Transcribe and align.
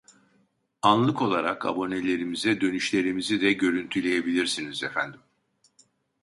Anlık 0.81 1.21
olarak 1.21 1.65
abonelerimize 1.65 2.61
dönüşlerimizi 2.61 3.41
de 3.41 3.53
görüntüleyebilirsiniz 3.53 4.83
efendim 4.83 5.19